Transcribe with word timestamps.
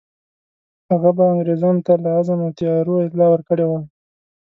هغه 0.91 1.09
به 1.17 1.23
انګرېزانو 1.31 1.81
ته 1.87 1.93
له 2.03 2.09
عزم 2.17 2.39
او 2.45 2.51
تیاریو 2.57 3.03
اطلاع 3.05 3.29
ورکړې 3.31 3.65
وای. 3.67 3.83